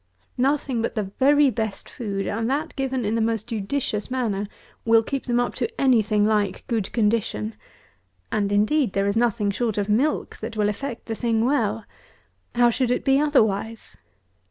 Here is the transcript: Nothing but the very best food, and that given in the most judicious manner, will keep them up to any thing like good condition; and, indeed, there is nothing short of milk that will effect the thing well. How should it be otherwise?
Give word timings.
Nothing 0.39 0.81
but 0.81 0.95
the 0.95 1.11
very 1.19 1.51
best 1.51 1.87
food, 1.87 2.25
and 2.25 2.49
that 2.49 2.75
given 2.75 3.05
in 3.05 3.13
the 3.13 3.21
most 3.21 3.49
judicious 3.49 4.09
manner, 4.09 4.47
will 4.83 5.03
keep 5.03 5.25
them 5.25 5.39
up 5.39 5.53
to 5.53 5.69
any 5.79 6.01
thing 6.01 6.25
like 6.25 6.65
good 6.65 6.91
condition; 6.91 7.53
and, 8.31 8.51
indeed, 8.51 8.93
there 8.93 9.05
is 9.05 9.15
nothing 9.15 9.51
short 9.51 9.77
of 9.77 9.89
milk 9.89 10.37
that 10.37 10.57
will 10.57 10.69
effect 10.69 11.05
the 11.05 11.13
thing 11.13 11.45
well. 11.45 11.85
How 12.55 12.71
should 12.71 12.89
it 12.89 13.05
be 13.05 13.19
otherwise? 13.21 13.95